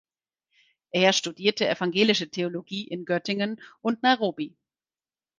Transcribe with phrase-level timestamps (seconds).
[0.89, 4.57] Er studierte evangelische Theologie in Göttingen und Nairobi.